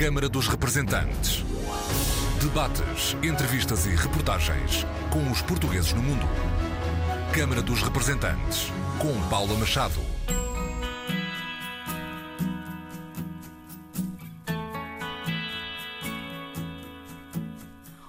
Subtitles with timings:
[0.00, 1.44] Câmara dos Representantes.
[2.40, 6.26] Debates, entrevistas e reportagens com os portugueses no mundo.
[7.34, 10.00] Câmara dos Representantes, com Paula Machado.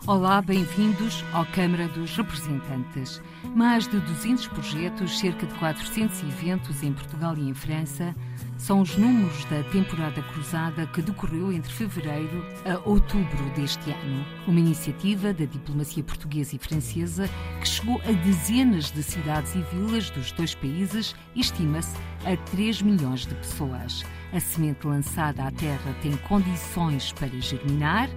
[0.08, 3.21] Olá, bem-vindos ao Câmara dos Representantes.
[3.54, 8.16] Mais de 200 projetos, cerca de 400 eventos em Portugal e em França
[8.62, 14.23] são os números da temporada cruzada que decorreu entre fevereiro a outubro deste ano.
[14.48, 17.27] Uma iniciativa da diplomacia portuguesa e francesa
[17.59, 23.26] que chegou a dezenas de cidades e vilas dos dois países estima-se a 3 milhões
[23.26, 24.05] de pessoas.
[24.32, 28.09] A semente lançada à terra tem condições para germinar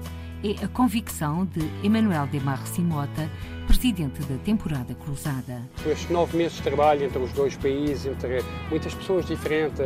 [0.44, 3.30] é a convicção de Emmanuel Demar Simota,
[3.66, 5.62] presidente da temporada cruzada.
[5.86, 9.78] Estes nove meses de trabalho entre os dois países, entre muitas pessoas diferentes,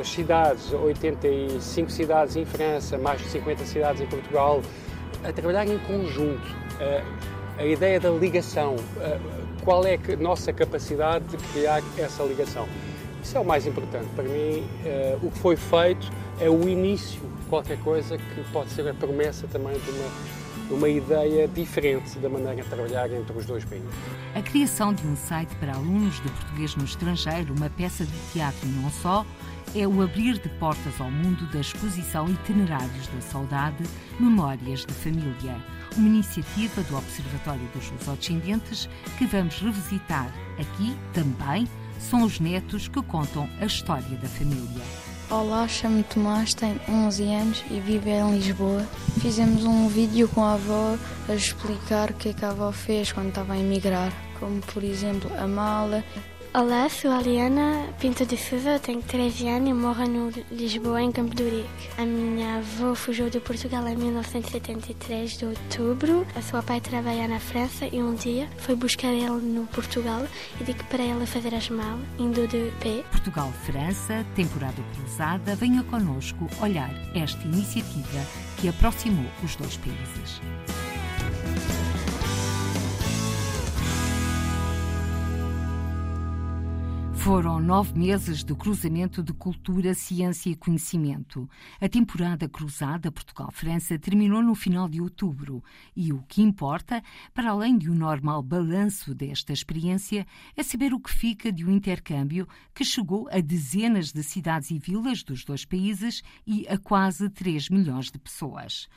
[0.00, 4.62] as cidades, 85 cidades em França, mais de 50 cidades em Portugal,
[5.24, 6.46] a trabalhar em conjunto.
[6.80, 7.02] Eh,
[7.58, 9.18] a ideia da ligação, eh,
[9.64, 12.68] qual é a nossa capacidade de criar essa ligação?
[13.22, 14.06] Isso é o mais importante.
[14.14, 14.64] Para mim,
[15.20, 16.08] o que foi feito
[16.40, 20.88] é o início qualquer coisa que pode ser a promessa também de uma, de uma
[20.88, 23.88] ideia diferente da maneira de trabalhar entre os dois países.
[24.34, 28.66] A criação de um site para alunos de português no estrangeiro, uma peça de teatro
[28.68, 29.24] e não só,
[29.74, 33.84] é o abrir de portas ao mundo da exposição Itinerários da Saudade,
[34.18, 35.56] Memórias de Família,
[35.96, 41.66] uma iniciativa do Observatório dos Lusodescendentes que vamos revisitar aqui também.
[41.98, 44.82] São os netos que contam a história da família.
[45.28, 48.86] Olá, chamo-me Tomás, tenho 11 anos e vivo em Lisboa.
[49.20, 50.96] Fizemos um vídeo com a avó
[51.28, 54.84] a explicar o que, é que a avó fez quando estava a emigrar, como por
[54.84, 56.04] exemplo a mala
[56.54, 61.12] Olá, sou a Liana Pinto de Souza, tenho 13 anos e moro no Lisboa, em
[61.12, 61.88] Campo de Urique.
[61.98, 66.26] A minha avó fugiu de Portugal em 1973 de outubro.
[66.34, 70.26] A sua pai trabalha na França e um dia foi buscar ele no Portugal
[70.60, 73.04] e disse para ela fazer as malas, indo de pé.
[73.10, 78.24] Portugal-França, temporada cruzada, venha connosco olhar esta iniciativa
[78.58, 80.40] que aproximou os dois países.
[87.26, 91.50] Foram nove meses de cruzamento de cultura, ciência e conhecimento.
[91.80, 95.60] A temporada cruzada Portugal-França terminou no final de outubro
[95.96, 97.02] e o que importa,
[97.34, 100.24] para além de um normal balanço desta experiência,
[100.56, 104.78] é saber o que fica de um intercâmbio que chegou a dezenas de cidades e
[104.78, 108.88] vilas dos dois países e a quase 3 milhões de pessoas.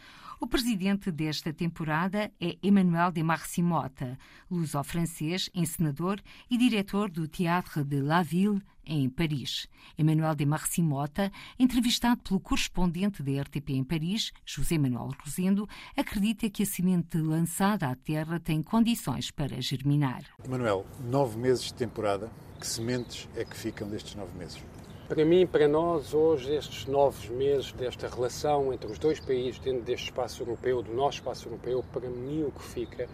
[0.42, 4.18] O presidente desta temporada é Emmanuel de Marcimota,
[4.50, 6.18] luso-francês, encenador
[6.50, 9.68] e diretor do Théâtre de la Ville, em Paris.
[9.98, 11.30] Emmanuel de Marcimota,
[11.60, 17.90] entrevistado pelo correspondente da RTP em Paris, José Manuel Rosendo, acredita que a semente lançada
[17.90, 20.24] à terra tem condições para germinar.
[20.46, 24.64] Emmanuel, nove meses de temporada, que sementes é que ficam destes nove meses?
[25.10, 29.82] Para mim, para nós, hoje, estes nove meses desta relação entre os dois países dentro
[29.82, 33.10] deste espaço europeu, do nosso espaço europeu, para mim o que fica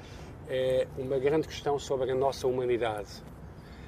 [0.49, 3.23] é uma grande questão sobre a nossa humanidade.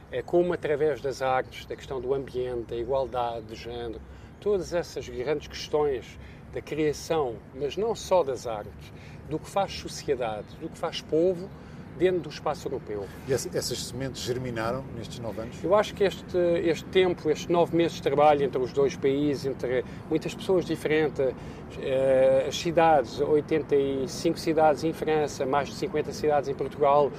[0.09, 4.00] É como, através das artes, da questão do ambiente, da igualdade de género,
[4.39, 6.18] todas essas grandes questões
[6.53, 8.94] da criação, mas não só das artes,
[9.29, 11.50] do que faz sociedade, do que faz povo,
[11.97, 13.06] dentro do espaço europeu.
[13.28, 15.63] E essas sementes germinaram nestes nove anos?
[15.63, 19.46] Eu acho que este, este tempo, estes nove meses de trabalho entre os dois países,
[19.46, 21.34] entre muitas pessoas diferentes,
[21.80, 27.12] eh, as cidades, 85 cidades em França, mais de 50 cidades em Portugal,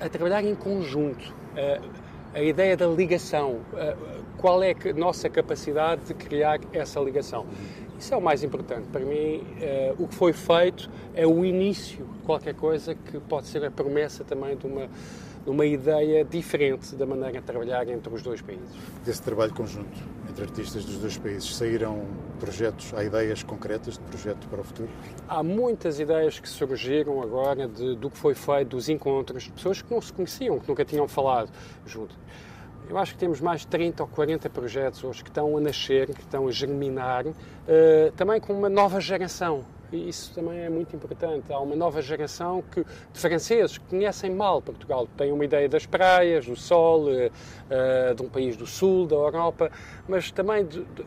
[0.00, 1.34] a trabalhar em conjunto.
[1.56, 1.80] Eh,
[2.34, 3.96] a ideia da ligação, eh,
[4.36, 7.46] qual é a nossa capacidade de criar essa ligação?
[7.98, 8.86] Isso é o mais importante.
[8.88, 13.46] Para mim, uh, o que foi feito é o início de qualquer coisa que pode
[13.46, 14.88] ser a promessa também de uma,
[15.44, 18.68] de uma ideia diferente da maneira de trabalhar entre os dois países.
[19.04, 22.02] Desse trabalho conjunto entre artistas dos dois países, saíram
[22.38, 24.88] projetos, há ideias concretas de projeto para o futuro?
[25.26, 29.80] Há muitas ideias que surgiram agora de, do que foi feito, dos encontros, de pessoas
[29.80, 31.50] que não se conheciam, que nunca tinham falado
[31.86, 32.14] junto.
[32.88, 36.06] Eu acho que temos mais de 30 ou 40 projetos hoje que estão a nascer,
[36.14, 37.34] que estão a germinar, uh,
[38.16, 39.64] também com uma nova geração.
[39.92, 41.52] E isso também é muito importante.
[41.52, 45.08] Há uma nova geração que, de franceses que conhecem mal Portugal.
[45.16, 49.68] Têm uma ideia das praias, do sol, uh, de um país do sul, da Europa,
[50.06, 51.04] mas também de, de,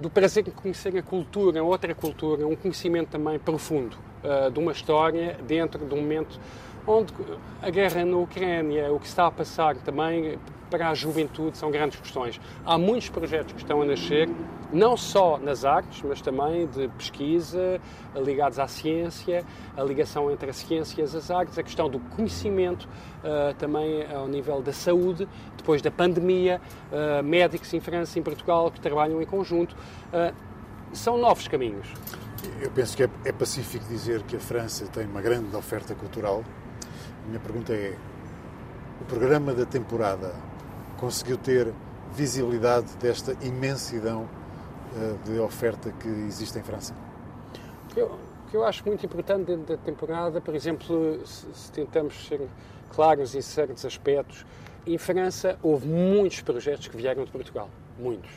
[0.00, 4.72] do prazer de conhecer a cultura, outra cultura, um conhecimento também profundo uh, de uma
[4.72, 6.38] história dentro de um momento
[6.86, 7.12] onde
[7.62, 10.38] a guerra na Ucrânia, o que está a passar também
[10.70, 12.40] para a juventude são grandes questões.
[12.64, 14.28] Há muitos projetos que estão a nascer
[14.72, 17.80] não só nas artes, mas também de pesquisa,
[18.14, 19.44] ligados à ciência,
[19.76, 22.88] a ligação entre a ciência e as artes, a questão do conhecimento,
[23.24, 26.60] uh, também ao nível da saúde, depois da pandemia,
[26.92, 29.74] uh, médicos em França e em Portugal que trabalham em conjunto.
[30.92, 31.86] São novos caminhos.
[32.60, 36.42] Eu penso que é, é pacífico dizer que a França tem uma grande oferta cultural.
[37.24, 37.96] A minha pergunta é:
[39.00, 40.34] o programa da temporada
[40.98, 41.72] conseguiu ter
[42.12, 44.22] visibilidade desta imensidão
[44.94, 46.94] uh, de oferta que existe em França?
[47.96, 48.18] Eu,
[48.50, 52.40] que eu acho muito importante dentro da temporada, por exemplo, se, se tentamos ser
[52.90, 54.44] claros em certos aspectos,
[54.86, 57.68] em França houve muitos projetos que vieram de Portugal.
[57.98, 58.30] Muitos.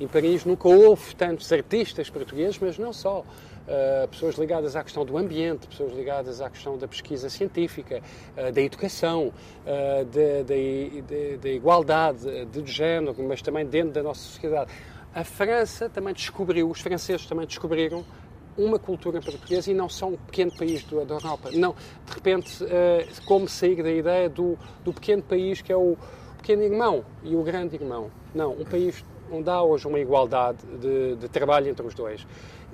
[0.00, 3.24] Em Paris nunca houve tantos artistas portugueses, mas não só.
[3.62, 8.02] Uh, pessoas ligadas à questão do ambiente, pessoas ligadas à questão da pesquisa científica,
[8.36, 14.72] uh, da educação, uh, da igualdade de género, mas também dentro da nossa sociedade.
[15.14, 18.04] A França também descobriu, os franceses também descobriram
[18.58, 21.50] uma cultura portuguesa e não só um pequeno país da Europa.
[21.52, 21.74] Não,
[22.04, 22.58] de repente,
[23.24, 25.96] como sair da ideia do, do pequeno país que é o
[26.38, 28.10] pequeno irmão e o grande irmão.
[28.34, 32.26] Não, um país onde há hoje uma igualdade de, de trabalho entre os dois.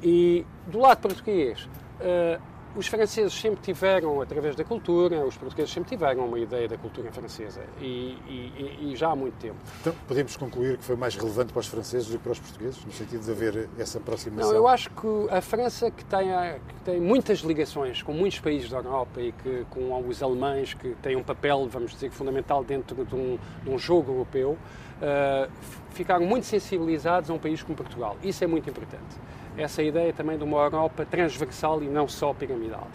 [0.02, 1.68] E do lado português,
[2.00, 2.40] uh,
[2.76, 7.10] os franceses sempre tiveram, através da cultura, os portugueses sempre tiveram uma ideia da cultura
[7.10, 9.56] francesa e, e, e, já há muito tempo.
[9.80, 12.84] Então, podemos concluir que foi mais relevante para os franceses do que para os portugueses,
[12.84, 14.50] no sentido de haver essa aproximação?
[14.50, 18.70] Não, eu acho que a França, que tem, que tem muitas ligações com muitos países
[18.70, 23.04] da Europa e que, com os alemães, que têm um papel, vamos dizer, fundamental dentro
[23.04, 24.56] de um, de um jogo europeu,
[25.02, 25.50] uh,
[25.90, 28.16] ficaram muito sensibilizados a um país como Portugal.
[28.22, 29.16] Isso é muito importante.
[29.56, 32.86] Essa ideia também de uma Europa transversal e não só piramidal.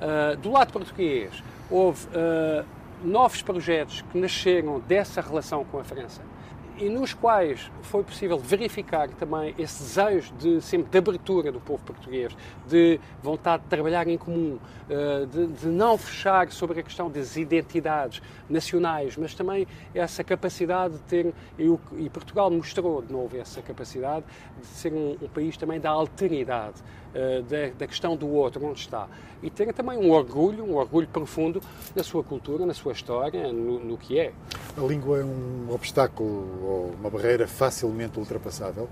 [0.00, 2.64] Uh, do lado português, houve uh,
[3.02, 6.22] novos projetos que nasceram dessa relação com a França
[6.78, 11.82] e nos quais foi possível verificar também esse desejo de sempre de abertura do povo
[11.84, 12.36] português,
[12.66, 14.58] de vontade de trabalhar em comum,
[14.88, 20.94] eh, de, de não fechar sobre a questão das identidades nacionais, mas também essa capacidade
[20.94, 24.24] de ter, e, Portugal mostrou de novo essa capacidade
[24.60, 26.76] de ser um, um país também da alteridade,
[27.14, 29.08] eh, da, da, questão do outro, onde está.
[29.42, 31.60] E ter também um orgulho, um orgulho profundo
[31.94, 34.32] na sua cultura, na sua história, no, no que é.
[34.76, 38.88] A língua é um obstáculo ou uma barreira facilmente ultrapassável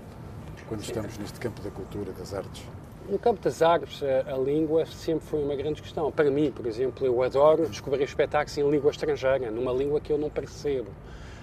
[0.67, 2.63] quando estamos neste campo da cultura, das artes?
[3.09, 6.11] No campo das artes, a, a, língua sempre foi uma grande questão.
[6.11, 10.17] Para mim, por exemplo, eu adoro descobrir espetáculos em língua estrangeira, numa língua que eu
[10.17, 10.89] não percebo.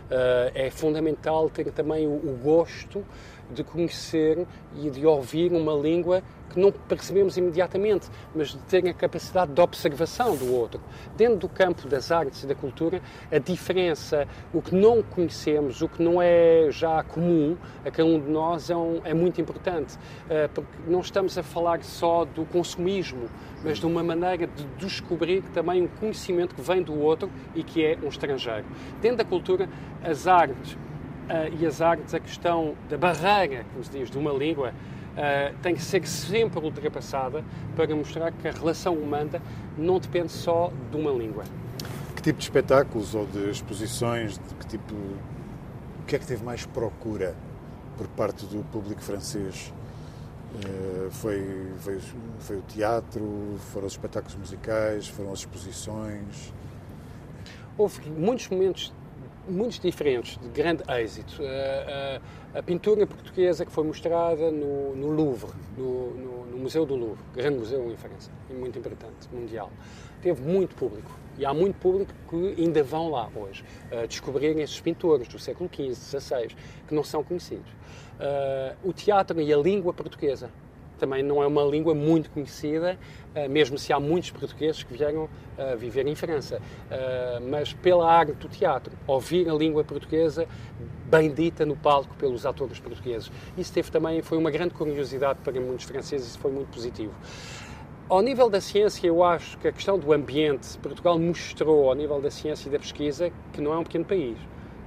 [0.05, 3.03] Uh, é fundamental ter também o, o gosto
[3.51, 4.47] de conhecer
[4.77, 6.23] e de ouvir uma língua
[6.55, 10.81] que não percebemos imediatamente, mas de ter a capacidade de observação do outro.
[11.17, 15.89] Dentro do campo das artes e da cultura, a diferença, o que não conhecemos, o
[15.89, 19.97] que não é já comum a cada um de nós é, um, é muito importante,
[19.97, 23.29] uh, porque não estamos a falar só do consumismo,
[23.65, 27.85] mas de uma maneira de descobrir também um conhecimento que vem do outro e que
[27.85, 28.65] é um estrangeiro.
[29.01, 29.69] Dentro da cultura,
[30.05, 30.77] as artes
[31.59, 34.73] e as artes, a questão da barreira, como se diz, de uma língua,
[35.15, 37.45] uh, tem que ser sempre ultrapassada
[37.75, 39.41] para mostrar que a relação humana
[39.77, 41.45] não depende só de uma língua.
[42.15, 44.95] Que tipo de espetáculos ou de exposições, de que tipo.
[44.95, 47.35] O que é que teve mais procura
[47.97, 49.73] por parte do público francês?
[50.55, 51.99] Uh, foi, foi,
[52.39, 56.53] foi o teatro, foram os espetáculos musicais, foram as exposições?
[57.77, 58.93] Houve muitos momentos
[59.49, 61.43] muitos diferentes, de grande êxito.
[61.43, 62.21] A,
[62.55, 66.95] a, a pintura portuguesa que foi mostrada no, no Louvre, no, no, no, Museu do
[66.95, 69.71] Louvre, grande museu em França, muito importante, mundial,
[70.23, 71.11] teve muito público.
[71.37, 75.69] E há muito público que ainda vão lá hoje uh, descobrirem esses pintores do século
[75.69, 76.49] XV, XVI,
[76.87, 77.71] que não são conhecidos.
[77.73, 80.49] Uh, o teatro e a língua portuguesa
[80.99, 82.99] também não é uma língua muito conhecida,
[83.35, 86.59] eh, mesmo se há muitos portugueses que vieram uh, viver em França.
[86.59, 90.47] Uh, mas pela arte do teatro, ouvir a língua portuguesa
[91.11, 93.31] bem dita no palco pelos atores portugueses.
[93.57, 97.13] Isso teve também, foi uma grande curiosidade para muitos franceses e foi muito positivo.
[98.09, 102.21] Ao nível da ciência, eu acho que a questão do ambiente, Portugal mostrou ao nível
[102.21, 104.37] da ciência e da pesquisa que não é um pequeno país,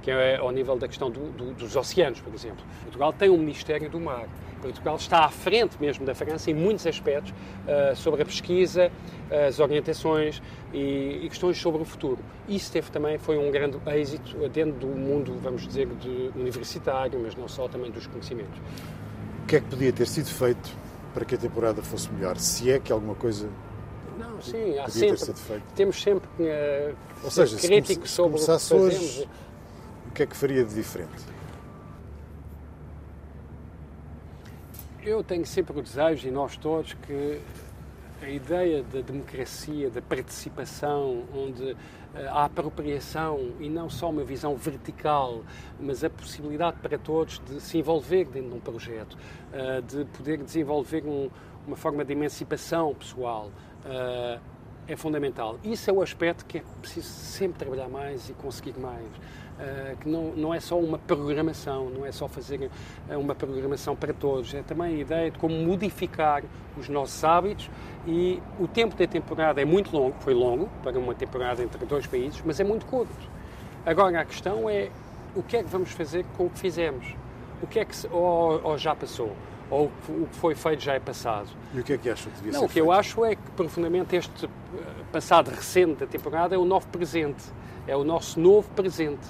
[0.08, 2.64] que é ao nível da questão do, do, dos oceanos, por exemplo.
[2.80, 4.26] Portugal tem um Ministério do Mar
[4.62, 8.90] Portugal está à frente mesmo da França em muitos aspectos uh, sobre a pesquisa,
[9.46, 12.18] as orientações e, e, questões sobre o futuro.
[12.48, 17.36] Isso teve também foi um grande êxito dentro do mundo, vamos dizer, de universitário, mas
[17.36, 18.58] não só também dos conhecimentos.
[19.44, 20.70] O que é que podia ter sido feito
[21.14, 22.36] para que a temporada fosse melhor?
[22.38, 23.48] Se é que alguma coisa
[24.18, 25.34] não, sim, há sempre,
[25.76, 28.96] temos sempre uh, Ou seja, críticos sobre o que fazemos.
[28.96, 29.28] Hoje,
[30.18, 31.24] que é que faria de diferente?
[35.00, 37.40] Eu tenho sempre o desejo, e nós todos, que
[38.20, 41.76] a ideia da democracia, da participação, onde
[42.16, 45.44] eh, a apropriação e não só uma visão vertical,
[45.78, 49.16] mas a possibilidade para todos de se envolver dentro de um projeto,
[49.52, 51.30] eh, de poder desenvolver um,
[51.64, 53.52] uma forma de emancipação pessoal,
[53.84, 54.40] eh,
[54.88, 55.60] é fundamental.
[55.62, 59.06] Isso é o aspecto que é preciso sempre trabalhar mais e conseguir mais.
[59.58, 62.70] Uh, que não, não é só uma programação, não é só fazer
[63.10, 66.44] uma programação para todos, é também a ideia de como modificar
[66.78, 67.68] os nossos hábitos
[68.06, 72.06] e o tempo da temporada é muito longo, foi longo para uma temporada entre dois
[72.06, 73.12] países, mas é muito curto.
[73.84, 74.90] Agora a questão é
[75.34, 77.14] o que é que vamos fazer com o que fizemos?
[77.60, 79.34] O que é que ou, ou já passou?
[79.70, 81.48] Ou o que foi feito já é passado.
[81.74, 83.36] E o que é que acha que devia Não, ser o que eu acho é
[83.36, 84.78] que profundamente este eh,
[85.12, 87.44] passado recente da temporada é o novo presente,
[87.86, 89.26] é o nosso novo presente.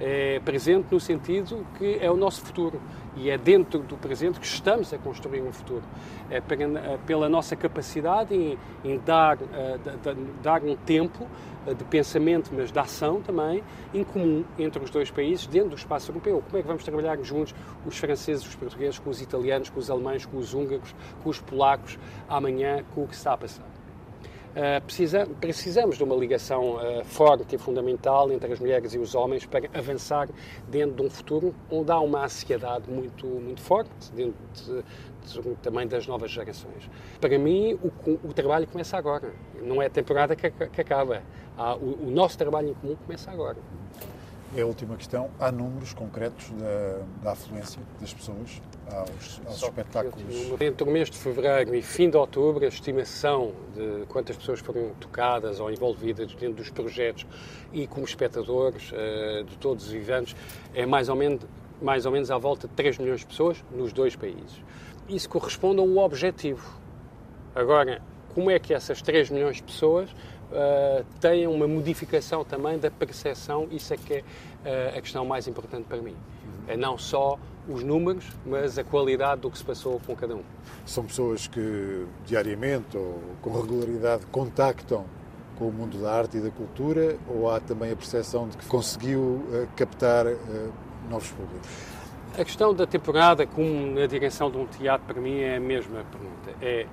[0.00, 2.80] É presente no sentido que é o nosso futuro
[3.16, 5.82] e é dentro do presente que estamos a construir um futuro.
[6.30, 6.40] É
[7.06, 11.26] pela nossa capacidade em, em dar, uh, dar um tempo
[11.66, 15.76] uh, de pensamento, mas de ação também, em comum entre os dois países, dentro do
[15.76, 16.42] espaço europeu.
[16.46, 17.54] Como é que vamos trabalhar juntos,
[17.84, 21.40] os franceses, os portugueses, com os italianos, com os alemães, com os húngaros, com os
[21.40, 23.79] polacos, amanhã, com o que está a passar?
[24.84, 29.46] Precisa, precisamos de uma ligação uh, forte e fundamental entre as mulheres e os homens
[29.46, 30.28] para avançar
[30.68, 35.86] dentro de um futuro onde há uma ansiedade muito, muito forte dentro de, de, também
[35.86, 36.90] das novas gerações.
[37.20, 39.32] Para mim, o, o, trabalho começa agora.
[39.62, 41.22] Não é a temporada que, que acaba.
[41.56, 43.58] Há, o, o nosso trabalho em comum começa agora.
[44.56, 45.30] É a última questão.
[45.38, 48.60] Há números concretos da, da afluência das pessoas
[48.94, 50.16] aos, aos espetáculos?
[50.60, 54.90] Entre o mês de fevereiro e fim de outubro, a estimação de quantas pessoas foram
[55.00, 57.26] tocadas ou envolvidas dentro dos projetos
[57.72, 60.34] e como espectadores uh, de todos os eventos
[60.74, 61.44] é mais ou, menos,
[61.80, 64.62] mais ou menos à volta de 3 milhões de pessoas nos dois países.
[65.08, 66.78] Isso corresponde a um objetivo.
[67.54, 68.00] Agora,
[68.34, 73.68] como é que essas 3 milhões de pessoas uh, tenham uma modificação também da percepção,
[73.70, 76.16] isso é que é uh, a questão mais importante para mim.
[76.70, 77.36] É não só
[77.68, 80.42] os números, mas a qualidade do que se passou com cada um.
[80.86, 85.04] São pessoas que diariamente ou com regularidade contactam
[85.58, 88.66] com o mundo da arte e da cultura ou há também a percepção de que
[88.66, 90.26] conseguiu uh, captar
[91.10, 91.68] novos públicos?
[92.38, 96.04] A questão da temporada, como na direção de um teatro, para mim é a mesma
[96.04, 96.54] pergunta.
[96.62, 96.86] É,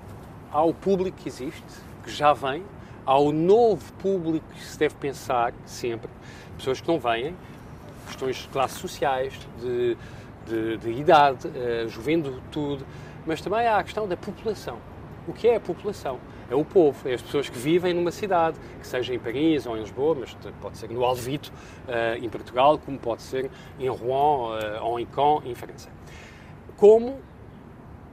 [0.52, 1.64] há o público que existe,
[2.04, 2.64] que já vem,
[3.06, 6.10] ao novo público que se deve pensar sempre,
[6.58, 7.36] pessoas que não vêm,
[8.08, 9.98] questões de classes sociais, de,
[10.46, 12.86] de, de idade, uh, juventude,
[13.26, 14.78] mas também há a questão da população.
[15.28, 16.20] O que é a população?
[16.50, 19.76] É o povo, é as pessoas que vivem numa cidade, que seja em Paris ou
[19.76, 21.52] em Lisboa, mas pode ser no Alvito,
[21.88, 25.90] uh, em Portugal, como pode ser em Rouen uh, ou em Caen, em França.
[26.78, 27.20] Como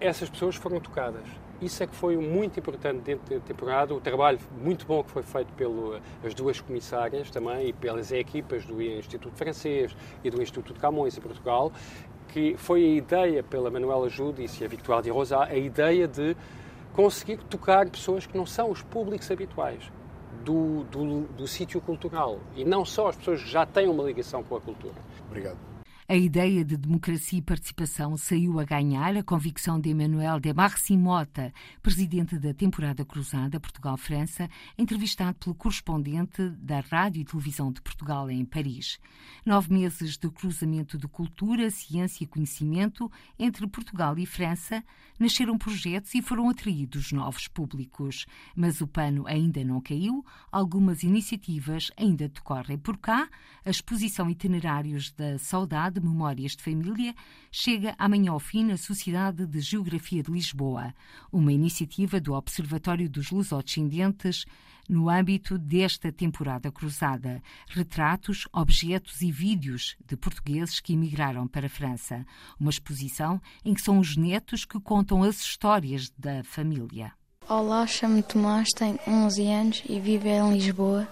[0.00, 4.38] essas pessoas foram tocadas isso é que foi muito importante dentro da temporada, o trabalho
[4.60, 9.96] muito bom que foi feito pelas duas comissárias também e pelas equipas do Instituto Francês
[10.22, 11.72] e do Instituto Camões em Portugal,
[12.28, 16.36] que foi a ideia pela Manuela Judice e a Victoire de Rosa, a ideia de
[16.92, 19.90] conseguir tocar pessoas que não são os públicos habituais
[20.44, 24.42] do, do, do sítio cultural e não só as pessoas que já têm uma ligação
[24.42, 24.94] com a cultura.
[25.26, 25.73] Obrigado.
[26.06, 31.50] A ideia de democracia e participação saiu a ganhar a convicção de Emmanuel de Marcimota,
[31.80, 38.44] presidente da temporada cruzada Portugal-França, entrevistado pelo correspondente da Rádio e Televisão de Portugal em
[38.44, 38.98] Paris.
[39.46, 44.84] Nove meses de cruzamento de cultura, ciência e conhecimento entre Portugal e França,
[45.18, 48.26] nasceram projetos e foram atraídos novos públicos.
[48.54, 53.26] Mas o pano ainda não caiu, algumas iniciativas ainda decorrem por cá.
[53.64, 57.14] A exposição Itinerários da Saudade de Memórias de Família
[57.50, 60.92] chega amanhã ao fim na Sociedade de Geografia de Lisboa,
[61.32, 64.44] uma iniciativa do Observatório dos Lusodescendentes
[64.88, 67.42] no âmbito desta temporada cruzada.
[67.68, 72.26] Retratos, objetos e vídeos de portugueses que emigraram para a França.
[72.58, 77.12] Uma exposição em que são os netos que contam as histórias da família.
[77.48, 81.08] Olá, chamo-me Tomás, tenho 11 anos e vivo em Lisboa.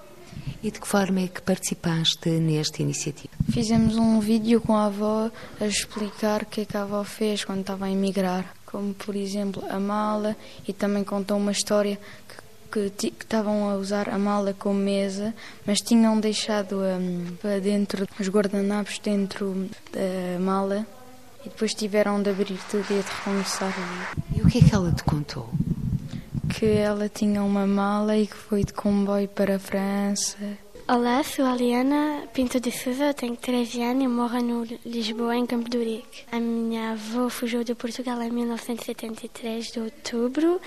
[0.62, 3.32] E de que forma é que participaste nesta iniciativa?
[3.50, 7.44] Fizemos um vídeo com a avó a explicar o que, é que a avó fez
[7.44, 10.36] quando estava a emigrar, como por exemplo a mala,
[10.66, 11.98] e também contou uma história
[12.70, 15.34] que, que, que estavam a usar a mala como mesa,
[15.66, 20.86] mas tinham deixado um, para dentro os guardanapos dentro da mala
[21.44, 23.74] e depois tiveram de abrir tudo e de recomeçar.
[24.34, 25.50] E o que é que ela te contou?
[26.52, 30.36] Que ela tinha uma mala e que foi de comboio para a França.
[30.86, 35.46] Olá, sou a Liana Pinto de Souza, tenho 13 anos e moro no Lisboa, em
[35.46, 36.24] Campo de Urique.
[36.30, 40.60] A minha avó fugiu de Portugal em 1973 de outubro.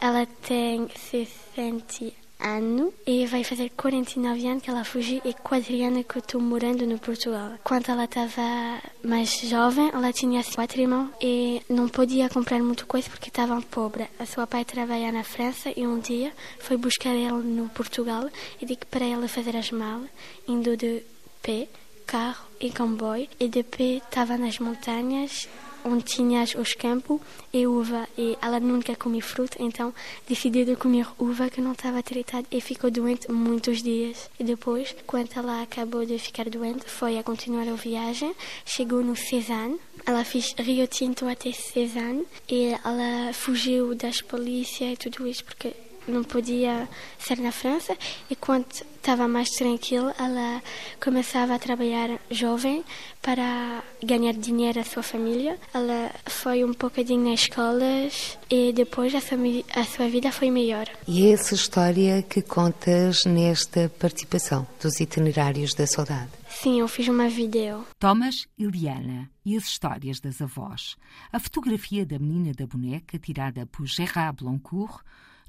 [0.00, 6.04] Ela tem 60 ano e vai fazer 49 anos que ela fugiu e 4 anos
[6.06, 7.52] que eu estou morando no Portugal.
[7.62, 13.08] Quando ela estava mais jovem, ela tinha quatro irmãos e não podia comprar muita coisa
[13.08, 14.08] porque estava pobre.
[14.18, 18.28] A sua pai trabalha na França e um dia foi buscar ela no Portugal.
[18.60, 20.08] E disse para ela fazer as malas,
[20.48, 21.02] indo de
[21.42, 21.68] pé,
[22.06, 25.48] carro e comboio e de pé estava nas montanhas
[25.84, 27.20] onde tinha os campos
[27.52, 29.92] e uva e ela nunca comia fruta, então
[30.28, 34.30] decidiu comer uva que não estava tratada e ficou doente muitos dias.
[34.38, 38.34] E depois, quando ela acabou de ficar doente, foi a continuar a viagem,
[38.64, 44.96] chegou no Cezanne, ela fez Rio Tinto até Cezanne e ela fugiu das polícias e
[44.96, 45.74] tudo isso porque
[46.06, 47.96] não podia ser na França
[48.30, 50.62] e quando estava mais tranquila ela
[51.02, 52.84] começava a trabalhar jovem
[53.20, 55.58] para ganhar dinheiro à sua família.
[55.72, 59.38] Ela foi um pouquinho nas escolas e depois a sua,
[59.74, 60.88] a sua vida foi melhor.
[61.06, 66.30] E é essa história que contas nesta participação dos itinerários da saudade?
[66.48, 67.84] Sim, eu fiz uma vídeo.
[67.98, 70.96] Thomas e Liana e as histórias das avós.
[71.32, 75.00] A fotografia da menina da boneca tirada por Gérard Blancourt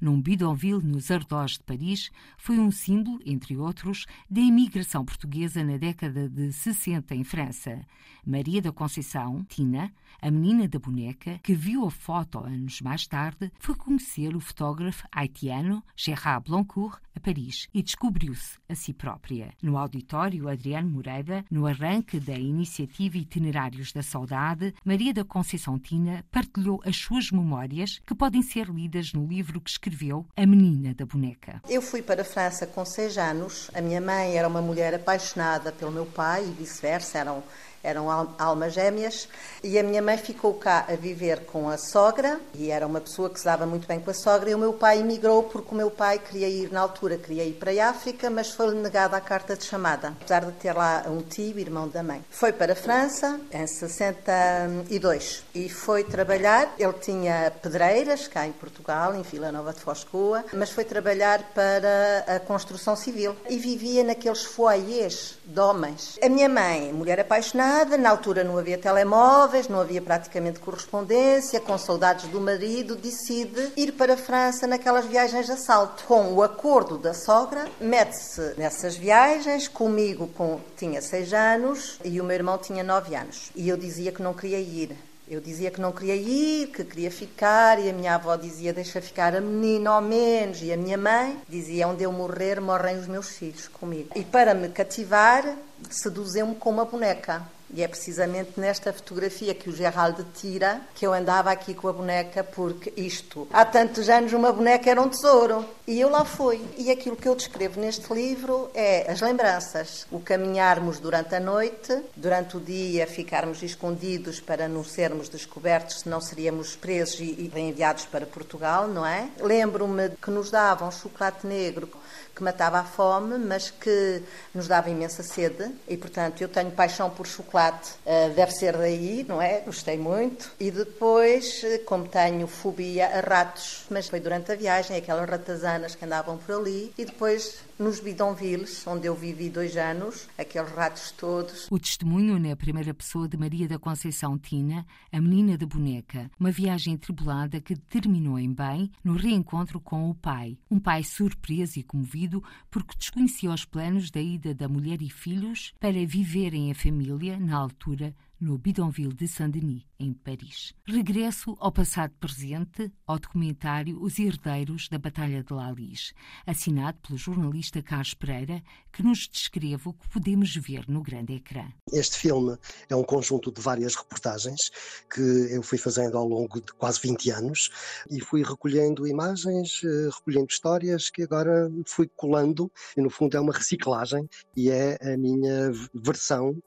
[0.03, 5.77] num bidonville nos arredores de Paris, foi um símbolo, entre outros, da imigração portuguesa na
[5.77, 7.85] década de 60 em França.
[8.25, 13.51] Maria da Conceição, Tina, a menina da boneca, que viu a foto anos mais tarde,
[13.59, 19.53] foi conhecer o fotógrafo haitiano Gérard Blancourt a Paris e descobriu-se a si própria.
[19.61, 26.25] No auditório Adriano Moreira, no arranque da iniciativa Itinerários da Saudade, Maria da Conceição Tina
[26.31, 29.92] partilhou as suas memórias que podem ser lidas no livro que escreveu
[30.35, 31.61] A Menina da Boneca.
[31.69, 33.69] Eu fui para a França com seis anos.
[33.73, 37.19] A minha mãe era uma mulher apaixonada pelo meu pai e vice-versa.
[37.19, 37.43] Eram
[37.83, 39.27] eram almas gêmeas,
[39.61, 43.29] e a minha mãe ficou cá a viver com a sogra, e era uma pessoa
[43.29, 45.75] que se dava muito bem com a sogra, e o meu pai emigrou porque o
[45.75, 49.21] meu pai queria ir, na altura, queria ir para a África, mas foi-lhe negada a
[49.21, 52.23] carta de chamada, apesar de ter lá um tio, irmão da mãe.
[52.29, 59.13] Foi para a França, em 62, e foi trabalhar, ele tinha pedreiras cá em Portugal,
[59.13, 64.43] em Vila Nova de Foscoa, mas foi trabalhar para a construção civil, e vivia naqueles
[64.43, 66.17] foyers de homens.
[66.23, 67.97] A minha mãe, mulher apaixonada, nada.
[67.97, 71.59] Na altura não havia telemóveis, não havia praticamente correspondência.
[71.59, 76.03] Com saudades do marido, decide ir para a França naquelas viagens de assalto.
[76.05, 79.67] Com o acordo da sogra, mete-se nessas viagens.
[79.67, 83.51] Comigo com, tinha seis anos e o meu irmão tinha nove anos.
[83.55, 84.95] E eu dizia que não queria ir.
[85.27, 89.01] Eu dizia que não queria ir, que queria ficar, e a minha avó dizia: Deixa
[89.01, 90.61] ficar a menina ao menos.
[90.61, 94.09] E a minha mãe dizia: Onde eu morrer, morrem os meus filhos comigo.
[94.15, 95.57] E para me cativar,
[95.89, 97.41] seduziu-me com uma boneca.
[97.73, 101.93] E é precisamente nesta fotografia que o Geraldo tira que eu andava aqui com a
[101.93, 105.65] boneca, porque isto, há tantos anos, uma boneca era um tesouro.
[105.87, 106.63] E eu lá fui.
[106.77, 110.05] E aquilo que eu descrevo neste livro é as lembranças.
[110.11, 116.21] O caminharmos durante a noite, durante o dia ficarmos escondidos para não sermos descobertos, senão
[116.21, 119.29] seríamos presos e, enviados para Portugal, não é?
[119.39, 121.89] Lembro-me que nos davam chocolate negro
[122.35, 125.69] que matava a fome, mas que nos dava imensa sede.
[125.87, 129.59] E, portanto, eu tenho paixão por chocolate, uh, deve ser daí, não é?
[129.61, 130.51] Gostei muito.
[130.59, 135.95] E depois, eh, como tenho fobia a ratos, mas foi durante a viagem, aquelas ratazanas
[135.95, 141.11] que andavam por ali, e depois nos bidonvilles, onde eu vivi dois anos, aqueles ratos
[141.11, 141.67] todos.
[141.71, 146.51] O testemunho na primeira pessoa de Maria da Conceição Tina, a menina da boneca, uma
[146.51, 150.57] viagem tribulada que terminou em bem no reencontro com o pai.
[150.69, 155.73] Um pai surpreso e comovido porque desconhecia os planos da ida da mulher e filhos
[155.79, 160.73] para viverem a família, na altura, no Bidonville de Saint-Denis, em Paris.
[160.85, 166.13] Regresso ao passado presente, ao documentário Os Herdeiros da Batalha de Lalis,
[166.45, 171.71] assinado pelo jornalista Carlos Pereira, que nos descreve o que podemos ver no grande ecrã.
[171.91, 172.57] Este filme
[172.89, 174.69] é um conjunto de várias reportagens
[175.09, 177.69] que eu fui fazendo ao longo de quase 20 anos
[178.11, 183.39] e fui recolhendo imagens, eh, recolhendo histórias que agora fui colando e no fundo é
[183.39, 186.61] uma reciclagem e é a minha versão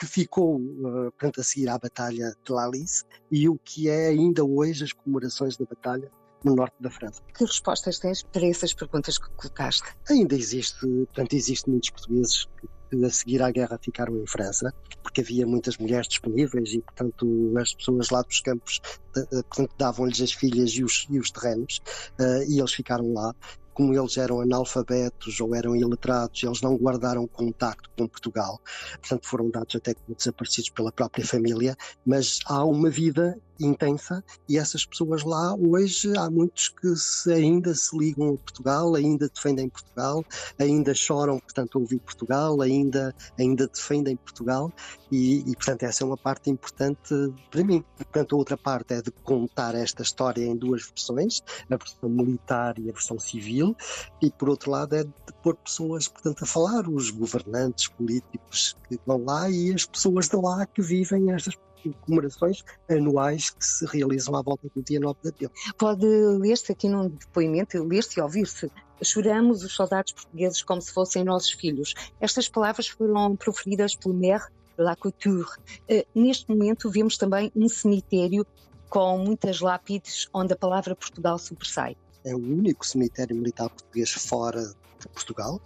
[0.00, 4.84] que ficou, uh, a seguir à Batalha de Lalis e o que é ainda hoje
[4.84, 6.10] as comemorações da Batalha
[6.42, 7.20] no norte da França.
[7.36, 9.84] Que respostas tens para essas perguntas que colocaste?
[10.08, 12.48] Ainda existe, portanto, existem muitos portugueses
[12.90, 17.52] que a seguir à guerra ficaram em França, porque havia muitas mulheres disponíveis e, portanto,
[17.58, 18.80] as pessoas lá dos campos,
[19.16, 21.80] eh, portanto, davam-lhes as filhas e os, e os terrenos,
[22.18, 23.34] uh, e eles ficaram lá.
[23.72, 28.60] Como eles eram analfabetos ou eram iletrados, eles não guardaram contacto com Portugal,
[29.00, 34.58] portanto foram dados até como desaparecidos pela própria família, mas há uma vida intensa e
[34.58, 39.68] essas pessoas lá hoje há muitos que se, ainda se ligam a Portugal, ainda defendem
[39.68, 40.24] Portugal,
[40.58, 44.72] ainda choram, portanto, ouvir Portugal, ainda, ainda defendem Portugal
[45.10, 47.14] e, e, portanto, essa é uma parte importante
[47.50, 47.84] para mim.
[47.96, 52.78] Portanto, a outra parte é de contar esta história em duas versões, a versão militar
[52.78, 53.76] e a versão civil,
[54.22, 58.98] e por outro lado é de pôr pessoas, portanto, a falar, os governantes políticos que
[59.06, 61.56] vão lá e as pessoas de lá que vivem estas
[62.02, 65.50] comemorações anuais que se realizam à volta do dia 9 de abril.
[65.78, 68.70] Pode ler-se aqui num depoimento, ler-se e ouvir-se.
[69.02, 71.94] Choramos os soldados portugueses como se fossem nossos filhos.
[72.20, 74.44] Estas palavras foram proferidas pelo maire
[74.76, 75.48] Lacouture.
[75.90, 78.46] Uh, neste momento vemos também um cemitério
[78.88, 81.96] com muitas lápides onde a palavra Portugal sobressai.
[82.24, 85.60] É o único cemitério militar português fora de Portugal.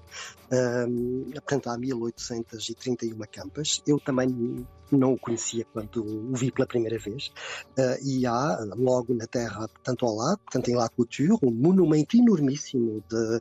[0.53, 3.83] Um, portanto, há 1831 campas.
[3.87, 7.33] Eu também não o conhecia quando o vi pela primeira vez.
[7.79, 12.17] Uh, e há, logo na terra, portanto, ao lado, portanto, em La Couture, um monumento
[12.17, 13.03] enormíssimo.
[13.09, 13.41] De,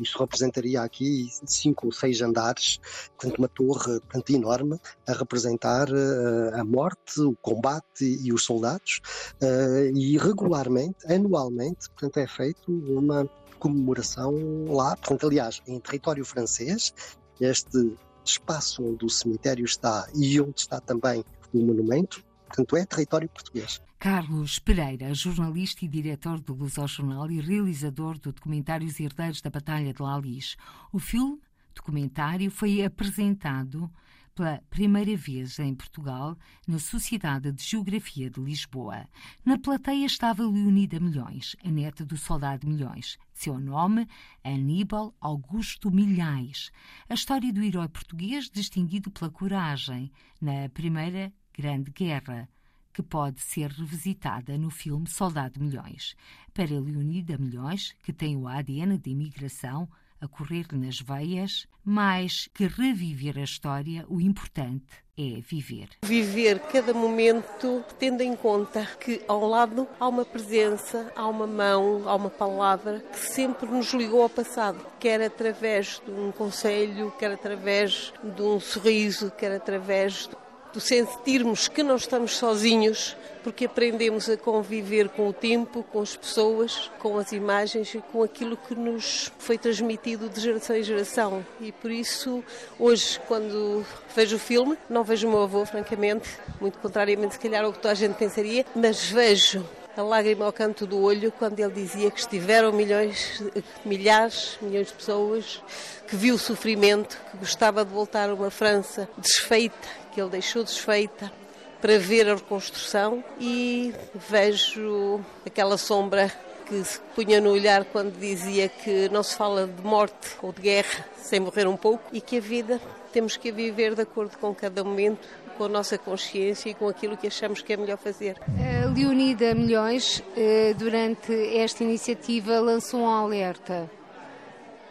[0.00, 2.80] isto representaria aqui cinco ou seis andares,
[3.18, 9.00] portanto, uma torre portanto, enorme, a representar uh, a morte, o combate e os soldados.
[9.42, 14.32] Uh, e regularmente, anualmente, portanto, é feito uma comemoração
[14.68, 16.94] lá, portanto, aliás, em território francês,
[17.40, 23.28] este espaço onde o cemitério está e onde está também o monumento, portanto é território
[23.28, 23.80] português.
[23.98, 29.48] Carlos Pereira, jornalista e diretor do Luso Jornal e realizador do documentário Os Herdeiros da
[29.48, 30.56] Batalha de Lalis.
[30.92, 31.40] O filme
[31.74, 33.90] documentário foi apresentado
[34.34, 39.08] pela primeira vez em Portugal na Sociedade de Geografia de Lisboa.
[39.44, 43.16] Na plateia estava Leonida Milhões, a neta do soldado Milhões.
[43.32, 44.08] Seu nome,
[44.42, 46.70] Aníbal Augusto Milhais.
[47.08, 52.48] A história do herói português distinguido pela coragem na Primeira Grande Guerra
[52.94, 56.14] que pode ser revisitada no filme Soldado Milhões.
[56.54, 59.88] Para Leonida Milhões, que tem o ADN de imigração,
[60.24, 65.88] a correr-lhe nas veias, mais que reviver a história, o importante é viver.
[66.02, 72.02] Viver cada momento tendo em conta que ao lado há uma presença, há uma mão,
[72.06, 77.32] há uma palavra que sempre nos ligou ao passado, quer através de um conselho, quer
[77.32, 80.28] através de um sorriso, quer através
[80.74, 86.16] do sentirmos que não estamos sozinhos, porque aprendemos a conviver com o tempo, com as
[86.16, 91.46] pessoas, com as imagens e com aquilo que nos foi transmitido de geração em geração.
[91.60, 92.42] E por isso,
[92.76, 96.28] hoje, quando vejo o filme, não vejo o meu avô, francamente,
[96.60, 99.64] muito contrariamente, se calhar, ao que toda a gente pensaria, mas vejo
[99.96, 103.40] a lágrima ao canto do olho quando ele dizia que estiveram milhões,
[103.84, 105.62] milhares, milhões de pessoas,
[106.08, 110.62] que viu o sofrimento, que gostava de voltar a uma França desfeita, que ele deixou
[110.62, 111.32] desfeita,
[111.80, 113.92] para ver a reconstrução e
[114.30, 116.32] vejo aquela sombra
[116.66, 120.62] que se punha no olhar quando dizia que não se fala de morte ou de
[120.62, 122.80] guerra sem morrer um pouco e que a vida
[123.12, 127.16] temos que viver de acordo com cada momento com a nossa consciência e com aquilo
[127.16, 128.36] que achamos que é melhor fazer.
[128.40, 133.88] A Leonida Milhões, eh, durante esta iniciativa, lançou um alerta.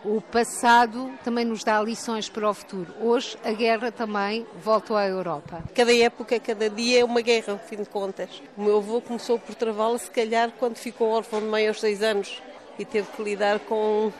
[0.05, 2.93] O passado também nos dá lições para o futuro.
[3.01, 5.63] Hoje a guerra também voltou à Europa.
[5.73, 8.41] Cada época, cada dia é uma guerra, no fim de contas.
[8.57, 12.01] O meu avô começou por travá-la, se calhar, quando ficou órfão de mãe aos seis
[12.01, 12.41] anos
[12.77, 14.11] e teve que lidar com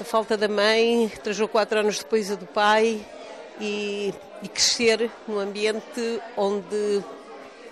[0.00, 3.04] a falta da mãe, três ou quatro anos depois a do pai
[3.60, 7.02] e e crescer num ambiente onde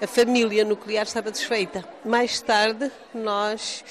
[0.01, 1.85] a família nuclear estava desfeita.
[2.05, 3.85] Mais tarde, nós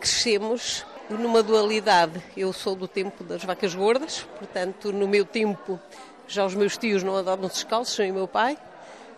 [0.00, 2.22] crescemos numa dualidade.
[2.36, 5.78] Eu sou do tempo das vacas gordas, portanto, no meu tempo,
[6.26, 8.58] já os meus tios não andavam descalços, nem o meu pai.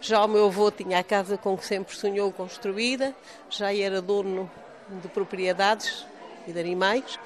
[0.01, 3.15] Já o meu avô tinha a casa com que sempre sonhou construída,
[3.49, 4.51] já era dono
[4.89, 6.07] de propriedades
[6.47, 7.19] e de animais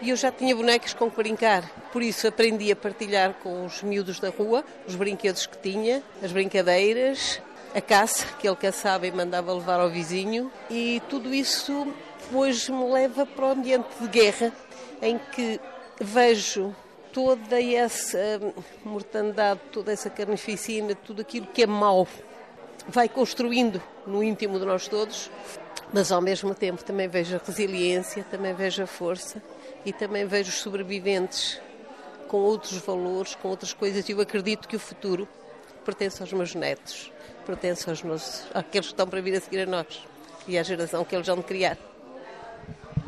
[0.00, 1.64] e eu já tinha bonecas com que brincar.
[1.92, 6.32] Por isso aprendi a partilhar com os miúdos da rua os brinquedos que tinha, as
[6.32, 7.40] brincadeiras,
[7.74, 10.50] a caça, que ele caçava e mandava levar ao vizinho.
[10.70, 11.86] E tudo isso
[12.32, 14.52] hoje me leva para o ambiente de guerra,
[15.00, 15.60] em que
[16.00, 16.74] vejo
[17.12, 18.18] toda essa
[18.84, 22.06] mortandade, toda essa carnificina, tudo aquilo que é mau,
[22.88, 25.30] vai construindo no íntimo de nós todos,
[25.92, 29.42] mas ao mesmo tempo também vejo a resiliência, também vejo a força
[29.84, 31.60] e também vejo os sobreviventes
[32.28, 34.08] com outros valores, com outras coisas.
[34.08, 35.28] Eu acredito que o futuro
[35.84, 37.10] pertence aos meus netos,
[37.46, 40.04] pertence aos meus, àqueles que estão para vir a seguir a nós
[40.46, 41.78] e à geração que eles vão criar.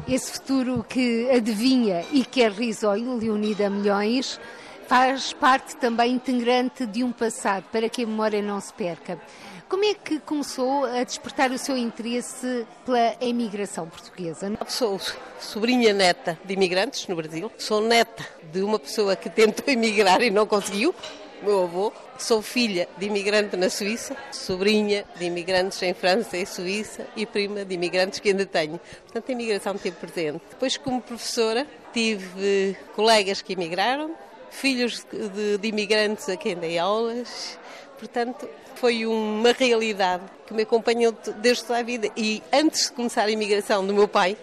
[0.08, 4.40] Esse futuro que adivinha e quer risonho, Leonida Milhões,
[4.86, 9.20] faz parte também integrante de um passado para que a memória não se perca.
[9.68, 14.50] Como é que começou a despertar o seu interesse pela emigração portuguesa?
[14.66, 14.98] Sou
[15.38, 17.52] sobrinha neta de imigrantes no Brasil.
[17.58, 20.94] Sou neta de uma pessoa que tentou emigrar e não conseguiu,
[21.42, 21.92] meu avô.
[22.18, 27.64] Sou filha de imigrante na Suíça, sobrinha de imigrantes em França e Suíça e prima
[27.64, 28.80] de imigrantes que ainda tenho.
[29.04, 30.40] Portanto, a imigração teve presente.
[30.50, 34.14] Depois, como professora, tive colegas que emigraram,
[34.50, 37.58] filhos de, de imigrantes a quem dei aulas.
[37.98, 42.08] Portanto, foi uma realidade que me acompanhou desde toda a vida.
[42.16, 44.36] E antes de começar a imigração do meu pai,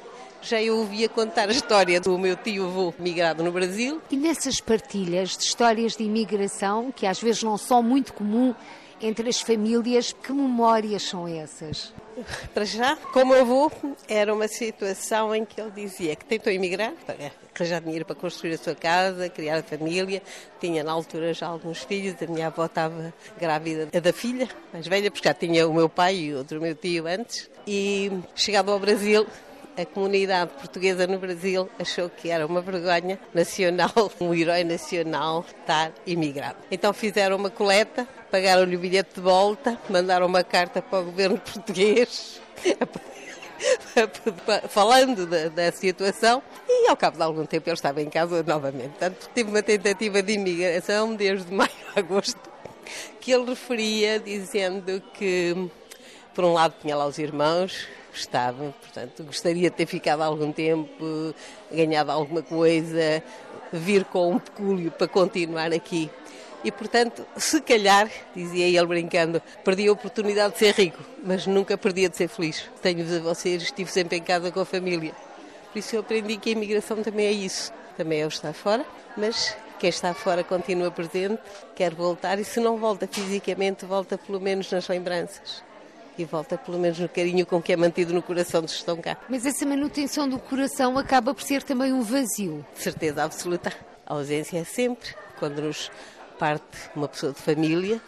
[0.45, 3.99] já eu ouvia contar a história do meu tio-avô migrado no Brasil.
[4.11, 8.53] E nessas partilhas de histórias de imigração, que às vezes não são muito comum
[9.01, 11.91] entre as famílias, que memórias são essas?
[12.53, 13.69] Para já, como avô,
[14.07, 17.15] era uma situação em que ele dizia que tentou emigrar para
[17.53, 20.21] arranjar dinheiro para construir a sua casa, criar a família.
[20.61, 25.11] Tinha na altura já alguns filhos, a minha avó estava grávida da filha, mais velha,
[25.11, 27.49] porque já tinha o meu pai e outro meu tio antes.
[27.67, 29.25] E chegado ao Brasil,
[29.77, 35.91] a comunidade portuguesa no Brasil achou que era uma vergonha nacional, um herói nacional estar
[36.05, 36.57] imigrado.
[36.71, 41.37] Então fizeram uma coleta, pagaram-lhe o bilhete de volta, mandaram uma carta para o governo
[41.53, 42.41] português.
[44.69, 48.89] falando da, da, situação e ao cabo de algum tempo ele estava em casa novamente.
[48.89, 52.55] Portanto, teve uma tentativa de imigração desde maio a agosto
[53.19, 55.69] que ele referia dizendo que
[56.33, 61.35] por um lado tinha lá os irmãos, gostava, portanto, gostaria de ter ficado algum tempo,
[61.69, 63.21] ganhado alguma coisa,
[63.73, 66.09] vir com um pecúlio para continuar aqui.
[66.63, 71.77] E, portanto, se calhar, dizia ele brincando, perdi a oportunidade de ser rico, mas nunca
[71.77, 72.63] perdi a de ser feliz.
[72.81, 75.13] Tenho de vocês, estive sempre em casa com a família.
[75.71, 77.71] Por isso eu aprendi que a imigração também é isso.
[77.95, 78.83] Também é o estar fora,
[79.15, 81.39] mas quem está fora continua presente,
[81.75, 85.64] quer voltar e se não volta fisicamente, volta pelo menos nas lembranças
[86.17, 88.97] e volta pelo menos no carinho com que é mantido no coração dos que estão
[88.97, 89.17] cá.
[89.29, 92.65] Mas essa manutenção do coração acaba por ser também um vazio.
[92.75, 93.73] De certeza absoluta.
[94.05, 95.91] A ausência é sempre quando nos
[96.37, 97.99] parte uma pessoa de família,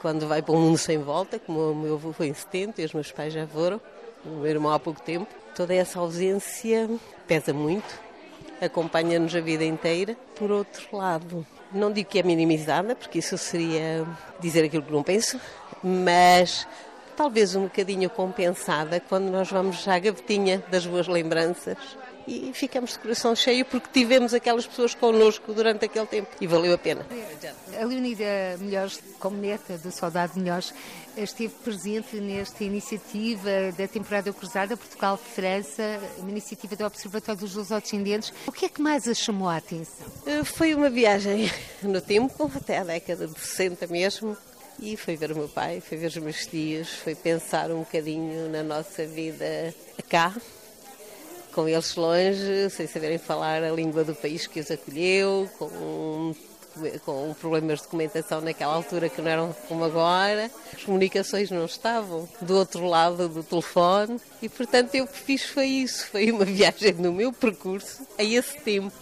[0.00, 2.84] quando vai para um mundo sem volta, como o meu avô foi em 70 e
[2.84, 3.80] os meus pais já foram,
[4.24, 5.26] o meu irmão há pouco tempo.
[5.54, 6.90] Toda essa ausência
[7.26, 8.00] pesa muito,
[8.60, 10.16] acompanha-nos a vida inteira.
[10.34, 14.06] Por outro lado, não digo que é minimizada, porque isso seria
[14.40, 15.40] dizer aquilo que não penso,
[15.82, 16.66] mas
[17.16, 21.76] talvez um bocadinho compensada quando nós vamos à gavetinha das boas lembranças
[22.26, 26.74] e ficamos de coração cheio porque tivemos aquelas pessoas connosco durante aquele tempo e valeu
[26.74, 27.06] a pena.
[27.78, 30.72] A Leonida Melhores, como neta do Soldado Melhores,
[31.16, 38.32] esteve presente nesta iniciativa da temporada cruzada Portugal-França, uma iniciativa do Observatório dos Lusodescendentes.
[38.46, 40.06] O que é que mais a chamou a atenção?
[40.26, 41.50] Eh, foi uma viagem
[41.82, 44.36] no tempo, até a década de 60 mesmo,
[44.80, 48.48] e foi ver o meu pai, foi ver os meus tios, foi pensar um bocadinho
[48.48, 49.74] na nossa vida
[50.08, 50.34] cá,
[51.52, 56.34] com eles longe, sem saberem falar a língua do país que os acolheu, com,
[57.04, 60.50] com problemas de documentação naquela altura que não eram como agora.
[60.72, 65.66] As comunicações não estavam do outro lado do telefone e, portanto, eu que fiz foi
[65.66, 66.08] isso.
[66.08, 68.92] Foi uma viagem no meu percurso a esse tempo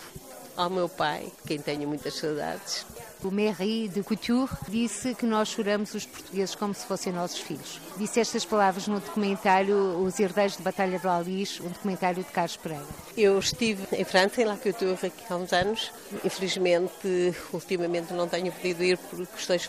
[0.55, 2.85] ao meu pai, quem tenho muitas saudades.
[3.25, 7.81] O Merri de Couture disse que nós choramos os portugueses como se fossem nossos filhos.
[7.97, 12.57] Disse estas palavras no documentário Os Herdeiros de Batalha de Lalis, um documentário de Carlos
[12.57, 12.85] Pereira.
[13.17, 15.93] Eu estive em França, em La Couture, aqui há uns anos.
[16.25, 19.65] Infelizmente, ultimamente não tenho podido ir por questões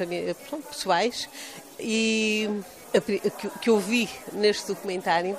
[0.69, 1.29] pessoais.
[1.79, 2.49] E
[2.95, 5.37] o que eu vi neste documentário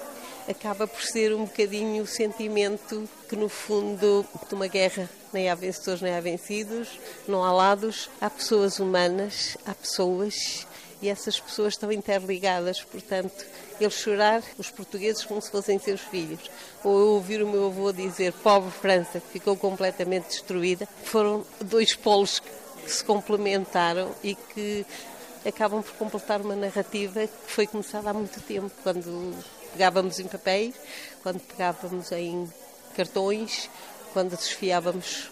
[0.49, 5.55] acaba por ser um bocadinho o sentimento que, no fundo, de uma guerra nem há
[5.55, 10.67] vencedores nem há vencidos, não há lados, há pessoas humanas, há pessoas
[11.03, 13.45] e essas pessoas estão interligadas, portanto,
[13.79, 16.51] ele chorar, os portugueses, como se fossem seus filhos.
[16.83, 21.95] Ou eu ouvir o meu avô dizer, pobre França, que ficou completamente destruída, foram dois
[21.95, 24.87] polos que se complementaram e que
[25.45, 29.35] acabam por completar uma narrativa que foi começada há muito tempo, quando
[29.75, 30.75] pegávamos em papéis,
[31.23, 32.49] quando pegávamos em
[32.97, 33.69] cartões,
[34.13, 35.29] quando desfiávamos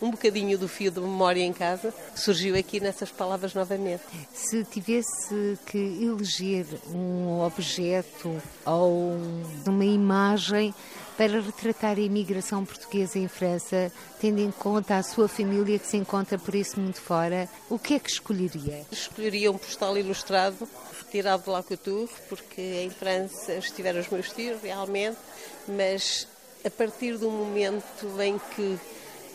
[0.00, 4.02] um bocadinho do fio de memória em casa, surgiu aqui nessas palavras novamente.
[4.32, 9.18] Se tivesse que eleger um objeto ou
[9.66, 10.74] uma imagem
[11.18, 15.98] para retratar a imigração portuguesa em França, tendo em conta a sua família que se
[15.98, 18.86] encontra por esse mundo fora, o que é que escolheria?
[18.90, 20.66] Escolheria um postal ilustrado,
[21.04, 25.18] retirado de La Couture, porque em França estiveram os meus tios, realmente,
[25.66, 26.26] mas
[26.64, 28.78] a partir do momento em que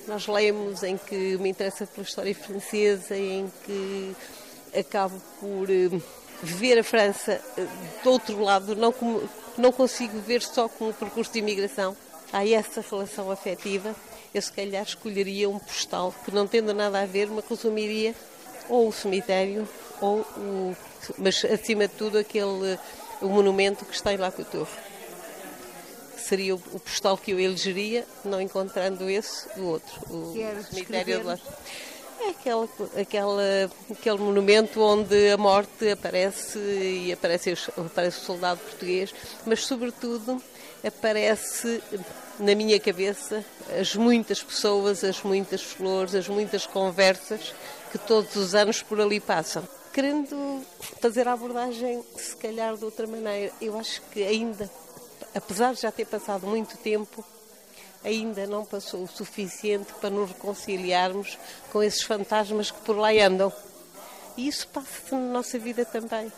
[0.07, 4.15] nós lemos, em que me interessa pela história francesa, em que
[4.77, 6.03] acabo por uh,
[6.43, 11.31] ver a França uh, do outro lado, não, como, não consigo ver só como percurso
[11.31, 11.95] de imigração.
[12.31, 13.95] Há essa relação afetiva.
[14.33, 18.13] Eu, se calhar, escolheria um postal que, não tendo nada a ver, me resumiria
[18.67, 19.67] ou o cemitério
[20.01, 20.75] ou o.
[21.17, 22.77] Mas, acima de tudo, aquele
[23.21, 24.69] o monumento que está em La Couture.
[26.17, 31.23] Seria o, o postal que eu elegeria, não encontrando esse, o outro, o cemitério de
[31.23, 31.39] La
[32.17, 39.13] é aquela, aquela, aquele monumento onde a morte aparece e aparece, aparece o soldado português,
[39.45, 40.41] mas sobretudo
[40.83, 41.83] aparece
[42.39, 43.43] na minha cabeça
[43.79, 47.53] as muitas pessoas, as muitas flores, as muitas conversas
[47.91, 49.67] que todos os anos por ali passam.
[49.95, 50.61] Querendo
[50.99, 54.69] fazer a abordagem, se calhar de outra maneira, eu acho que ainda,
[55.33, 57.23] apesar de já ter passado muito tempo,
[58.03, 61.39] ainda não passou o suficiente para nos reconciliarmos
[61.71, 63.53] com esses fantasmas que por lá andam.
[64.35, 66.29] E isso passa na nossa vida também.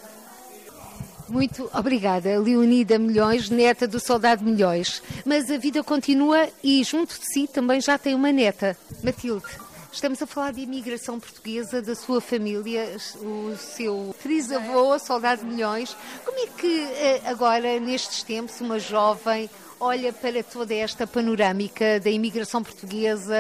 [1.28, 5.02] Muito obrigada, Leonida Milhões, neta do soldado Milhões.
[5.26, 9.67] Mas a vida continua e junto de si também já tem uma neta, Matilde.
[9.98, 15.98] Estamos a falar de imigração portuguesa, da sua família, o seu trisavô, soldado Milhões.
[16.24, 22.12] Como é que eh, agora, nestes tempos, uma jovem olha para toda esta panorâmica da
[22.12, 23.36] imigração portuguesa,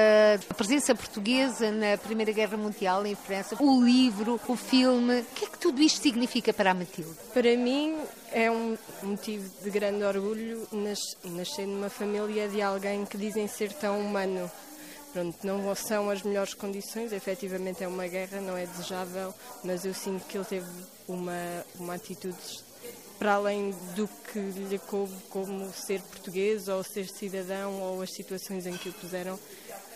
[0.49, 5.45] a presença portuguesa na Primeira Guerra Mundial em França, o livro, o filme, o que
[5.45, 7.13] é que tudo isto significa para a Matilde?
[7.35, 7.99] Para mim
[8.31, 10.67] é um motivo de grande orgulho
[11.23, 14.49] nascer numa família de alguém que dizem ser tão humano.
[15.17, 19.91] Pronto, não são as melhores condições, efetivamente é uma guerra, não é desejável, mas eu
[19.91, 20.67] sinto que ele teve
[21.07, 22.37] uma, uma atitude
[23.17, 28.67] para além do que lhe coube como ser português ou ser cidadão ou as situações
[28.67, 29.39] em que o puseram,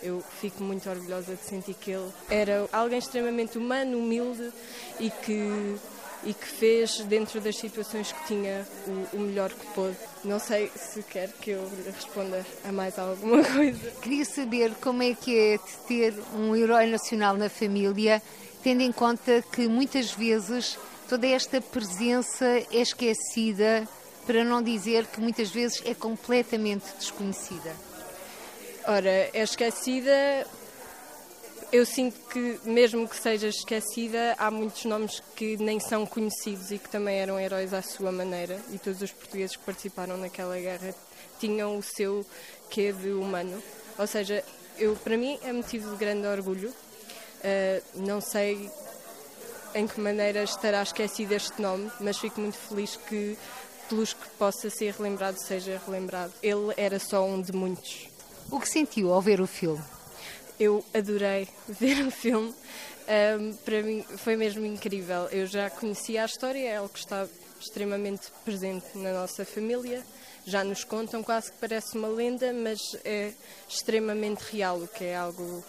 [0.02, 4.52] eu fico muito orgulhosa de sentir que ele era alguém extremamente humano, humilde
[4.98, 5.76] e que
[6.24, 9.96] e que fez dentro das situações que tinha o, o, melhor que pôde.
[10.24, 13.90] Não sei se quer que eu lhe responda a mais alguma coisa.
[14.00, 18.22] Queria saber como é que é ter um herói nacional na família,
[18.62, 23.88] tendo em conta que muitas vezes toda esta presença é esquecida,
[24.26, 27.74] para não dizer que muitas vezes é completamente desconhecida?
[28.86, 30.46] Ora, é esquecida.
[31.72, 36.78] Eu sinto que, mesmo que seja esquecida, há muitos nomes que nem são conhecidos e
[36.78, 38.60] que também eram heróis à sua maneira.
[38.70, 40.94] E todos os portugueses que participaram naquela guerra
[41.40, 42.26] tinham o seu
[42.68, 43.62] quê de humano.
[43.98, 44.44] Ou seja,
[44.78, 46.68] eu, para mim é motivo de grande orgulho.
[46.68, 48.70] Uh, não sei
[49.74, 53.38] em que maneira estará esquecido este nome, mas fico muito feliz que,
[53.88, 56.34] pelos que possa ser relembrado, seja relembrado.
[56.42, 58.08] Ele era só um de muitos.
[58.50, 59.82] O que sentiu ao ver o filme?
[60.62, 62.54] Eu adorei ver o filme.
[63.08, 65.24] Um, para mim foi mesmo incrível.
[65.32, 67.26] Eu já conhecia a história, é algo que está
[67.60, 70.04] extremamente presente na nossa família.
[70.46, 73.32] Já nos contam, quase que parece uma lenda, mas é
[73.68, 75.64] extremamente real, o que é algo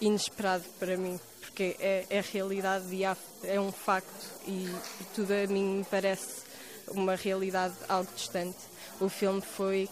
[0.00, 4.72] inesperado para mim porque é, é realidade e é um facto e,
[5.12, 6.42] tudo a mim me parece
[6.88, 8.58] uma realidade algo distante.
[9.00, 9.88] O filme foi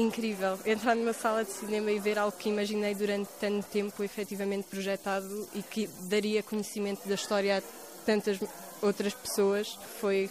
[0.00, 0.58] incrível.
[0.64, 5.48] Entrar numa sala de cinema e ver algo que imaginei durante tanto tempo efetivamente projetado
[5.54, 7.62] e que daria conhecimento da história a
[8.04, 8.38] tantas
[8.80, 10.30] outras pessoas foi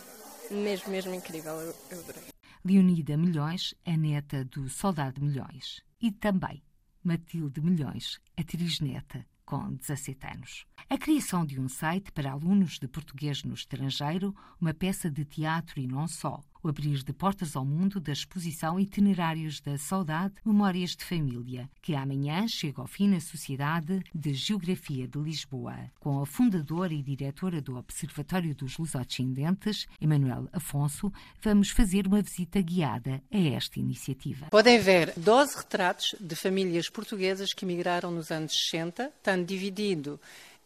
[0.50, 1.54] mesmo, mesmo incrível.
[1.54, 2.24] Eu, eu adorei.
[2.64, 5.82] Leonida Milhões, a neta do soldado Milhões.
[6.02, 6.64] E também
[7.04, 10.66] Matilde Milhões, atriz neta com 17 anos.
[10.90, 15.80] A criação de um site para alunos de português no estrangeiro, uma peça de teatro
[15.80, 20.92] e não só, o abrir de portas ao mundo da exposição Itinerários da Saudade, Memórias
[20.92, 26.26] de Família, que amanhã chega ao fim na Sociedade de Geografia de Lisboa, com a
[26.26, 33.38] fundadora e diretora do Observatório dos Lusodescendentes, Emanuel Afonso, vamos fazer uma visita guiada a
[33.38, 34.48] esta iniciativa.
[34.50, 40.20] Podem ver 12 retratos de famílias portuguesas que migraram nos anos 60, estando dividido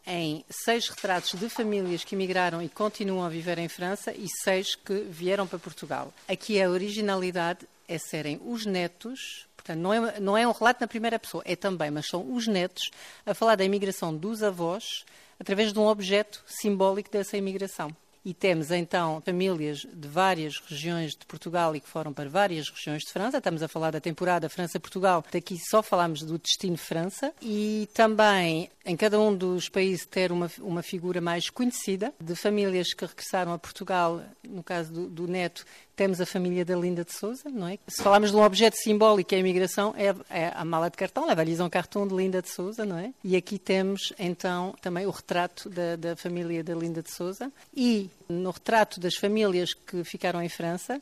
[0.06, 4.74] em seis retratos de famílias que emigraram e continuam a viver em França e seis
[4.74, 6.12] que vieram para Portugal.
[6.28, 10.88] Aqui a originalidade é serem os netos, portanto, não é, não é um relato na
[10.88, 12.90] primeira pessoa, é também, mas são os netos
[13.24, 15.04] a falar da imigração dos avós
[15.38, 17.94] através de um objeto simbólico dessa imigração.
[18.24, 23.02] E temos então famílias de várias regiões de Portugal e que foram para várias regiões
[23.02, 23.38] de França.
[23.38, 27.32] Estamos a falar da temporada França-Portugal, daqui só falamos do destino França.
[27.42, 32.92] E também em cada um dos países ter uma, uma figura mais conhecida, de famílias
[32.94, 35.64] que regressaram a Portugal, no caso do, do neto,
[35.94, 37.78] temos a família da Linda de Souza, não é?
[37.86, 41.28] Se falarmos de um objeto simbólico, é a imigração, é, é a mala de cartão,
[41.28, 43.12] a valise cartão de Linda de Souza, não é?
[43.22, 47.52] E aqui temos, então, também o retrato da, da família da Linda de Souza.
[47.74, 51.00] E no retrato das famílias que ficaram em França,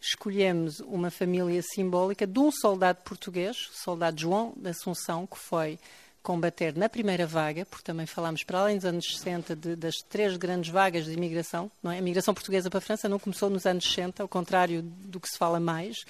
[0.00, 5.78] escolhemos uma família simbólica de um soldado português, o soldado João da Assunção, que foi
[6.22, 10.36] combater na primeira vaga, porque também falámos para além dos anos 60 de, das três
[10.36, 11.96] grandes vagas de imigração, não é?
[11.96, 15.28] A imigração portuguesa para a França não começou nos anos 60, ao contrário do que
[15.28, 16.04] se fala mais,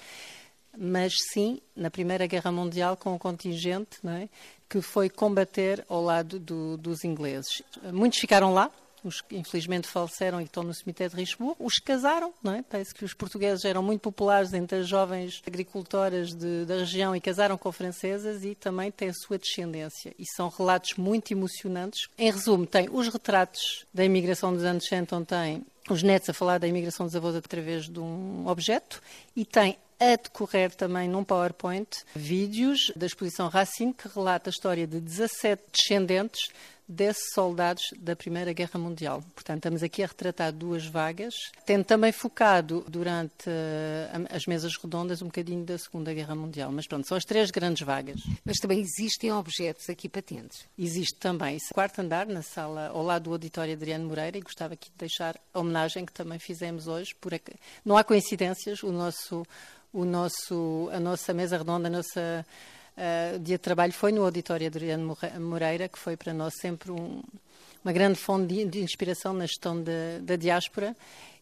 [0.77, 4.29] mas sim na Primeira Guerra Mundial com o contingente não é?
[4.69, 7.61] que foi combater ao lado do, dos ingleses.
[7.91, 8.71] Muitos ficaram lá,
[9.03, 12.61] os que infelizmente faleceram e estão no cemitério de Richebourg, os casaram, não é?
[12.61, 17.21] Parece que os portugueses eram muito populares entre as jovens agricultoras de, da região e
[17.21, 20.13] casaram com francesas e também têm a sua descendência.
[20.17, 22.07] E são relatos muito emocionantes.
[22.17, 26.33] Em resumo, tem os retratos da imigração dos anos 60, onde tem os netos a
[26.33, 29.01] falar da imigração dos avós através de um objeto
[29.35, 34.87] e tem a decorrer também num PowerPoint vídeos da exposição Racine que relata a história
[34.87, 36.49] de 17 descendentes
[36.91, 39.23] desses soldados da Primeira Guerra Mundial.
[39.33, 41.33] Portanto, estamos aqui a retratar duas vagas,
[41.65, 46.71] tendo também focado durante uh, as mesas redondas um bocadinho da Segunda Guerra Mundial.
[46.71, 48.21] Mas pronto, são as três grandes vagas.
[48.43, 50.65] Mas também existem objetos aqui patentes.
[50.77, 51.57] Existe também.
[51.73, 55.39] Quarto andar, na sala ao lado do auditório Adriano Moreira, e gostava aqui de deixar
[55.53, 57.15] a homenagem que também fizemos hoje.
[57.15, 57.31] Por.
[57.85, 59.45] Não há coincidências, o nosso,
[59.93, 62.45] o nosso, a nossa mesa redonda, a nossa
[62.97, 67.21] uh, dia de trabalho foi no auditório Adriano Moreira, que foi para nós sempre um,
[67.83, 70.95] uma grande fonte de, inspiração na gestão de, da diáspora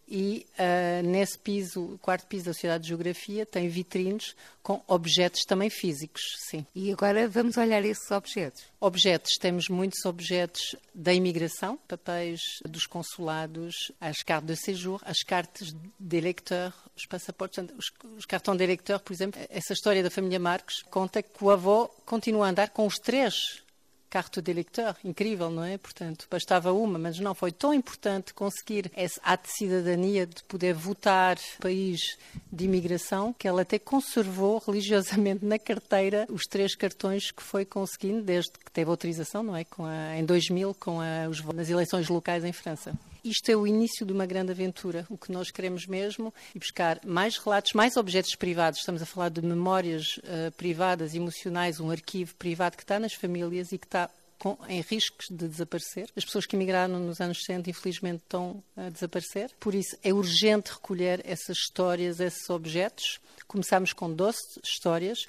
[0.10, 5.70] e uh, nesse piso, quarto piso da Sociedade de Geografia, tem vitrines com objetos também
[5.70, 6.66] físicos, sim.
[6.74, 8.64] E agora vamos olhar esses objetos.
[8.80, 15.76] Objetos, temos muitos objetos da imigração, papéis dos consulados, as cartas de séjour, as cartas
[16.00, 19.40] de eleitor, os passaportes, os, os cartões de eleitor, por exemplo.
[19.50, 23.62] Essa história da família Marques conta que o avô continua a andar com os três
[24.10, 25.78] carta de eleitor, incrível, não é?
[25.78, 30.74] Portanto, bastava uma, mas não foi tão importante conseguir esse ato de cidadania de poder
[30.74, 32.18] votar país
[32.52, 38.22] de imigração que ela até conservou religiosamente na carteira os três cartões que foi conseguindo
[38.22, 39.66] desde que teve autorização, não é?
[39.80, 42.94] A, em 2000, com a, os, nas eleições locais em França.
[43.24, 45.06] Isto é o início de uma grande aventura.
[45.10, 48.80] O que nós queremos mesmo é buscar mais relatos, mais objetos privados.
[48.80, 53.72] Estamos a falar de memórias uh, privadas, emocionais, um arquivo privado que está nas famílias
[53.72, 54.10] e que está
[54.40, 56.10] com, em riscos de desaparecer.
[56.16, 59.52] As pessoas que emigraram nos anos 60, infelizmente, estão a desaparecer.
[59.60, 63.20] Por isso, é urgente recolher essas histórias, esses objetos.
[63.48, 65.20] Começamos com 12 histórias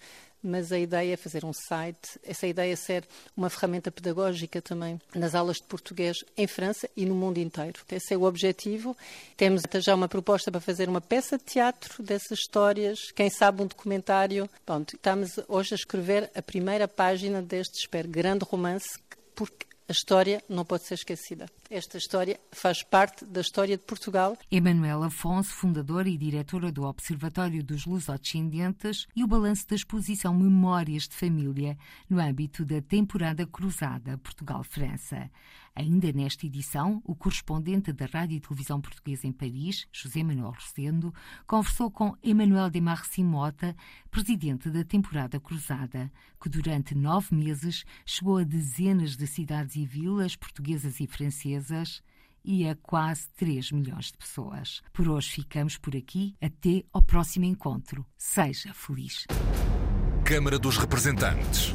[0.42, 5.00] mas a ideia é fazer um site, essa ideia é ser uma ferramenta pedagógica também
[5.14, 7.80] nas aulas de português em França e no mundo inteiro.
[7.90, 8.96] Esse é o objetivo.
[9.36, 13.62] Temos até já uma proposta para fazer uma peça de teatro dessas histórias, quem sabe
[13.62, 14.48] um documentário.
[14.64, 18.98] Pronto, estamos hoje a escrever a primeira página deste, espero, grande romance,
[19.34, 21.46] porque a história não pode ser esquecida.
[21.68, 24.38] Esta história faz parte da história de Portugal.
[24.48, 31.08] Emanuela Afonso, fundadora e diretora do Observatório dos Lusodescendentes e o balanço da exposição Memórias
[31.08, 31.76] de Família
[32.08, 35.28] no âmbito da temporada cruzada Portugal-França.
[35.74, 41.14] Ainda nesta edição, o correspondente da Rádio e Televisão Portuguesa em Paris, José Manuel Rosendo,
[41.46, 43.76] conversou com Emmanuel de Marci Mota,
[44.10, 50.36] presidente da temporada cruzada, que durante nove meses chegou a dezenas de cidades e vilas
[50.36, 52.02] portuguesas e francesas
[52.44, 54.82] e a quase 3 milhões de pessoas.
[54.92, 56.34] Por hoje ficamos por aqui.
[56.40, 58.04] Até ao próximo encontro.
[58.16, 59.26] Seja feliz.
[60.24, 61.74] Câmara dos Representantes.